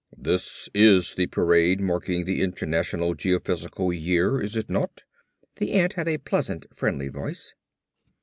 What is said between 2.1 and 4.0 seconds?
the International Geophysical